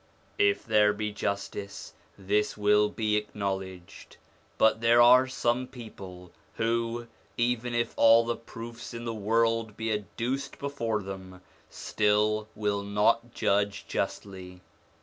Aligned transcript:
If 0.39 0.65
there 0.65 0.93
be 0.93 1.11
justice 1.11 1.93
this 2.17 2.57
will 2.57 2.89
be 2.89 3.17
acknowledged; 3.17 4.17
but 4.57 4.81
there 4.81 4.99
are 4.99 5.27
some 5.27 5.67
people 5.67 6.31
who, 6.55 7.05
even 7.37 7.75
if 7.75 7.93
all 7.97 8.25
the 8.25 8.35
proofs 8.35 8.95
in 8.95 9.05
the 9.05 9.13
world 9.13 9.77
be 9.77 9.93
adduced 9.93 10.57
before 10.57 11.03
them, 11.03 11.41
still 11.69 12.47
will 12.55 12.81
not 12.81 13.31
judge 13.35 13.85
justly 13.87 14.61